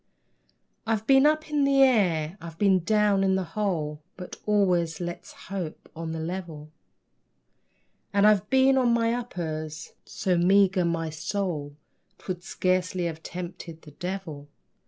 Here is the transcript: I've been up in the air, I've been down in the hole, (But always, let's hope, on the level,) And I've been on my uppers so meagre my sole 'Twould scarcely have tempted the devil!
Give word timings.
I've 0.87 1.05
been 1.05 1.27
up 1.27 1.51
in 1.51 1.63
the 1.63 1.83
air, 1.83 2.35
I've 2.41 2.57
been 2.57 2.83
down 2.83 3.23
in 3.23 3.35
the 3.35 3.43
hole, 3.53 4.01
(But 4.17 4.35
always, 4.47 4.99
let's 4.99 5.31
hope, 5.31 5.87
on 5.95 6.11
the 6.11 6.19
level,) 6.19 6.71
And 8.11 8.25
I've 8.25 8.49
been 8.49 8.79
on 8.79 8.95
my 8.95 9.13
uppers 9.13 9.93
so 10.03 10.39
meagre 10.39 10.85
my 10.85 11.11
sole 11.11 11.75
'Twould 12.17 12.41
scarcely 12.43 13.03
have 13.05 13.21
tempted 13.21 13.83
the 13.83 13.91
devil! 13.91 14.49